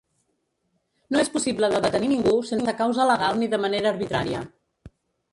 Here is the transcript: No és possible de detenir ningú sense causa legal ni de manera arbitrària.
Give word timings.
No 1.15 1.19
és 1.23 1.27
possible 1.33 1.67
de 1.73 1.81
detenir 1.83 2.09
ningú 2.11 2.33
sense 2.51 2.73
causa 2.79 3.05
legal 3.11 3.37
ni 3.43 3.51
de 3.55 3.59
manera 3.67 3.91
arbitrària. 3.91 4.41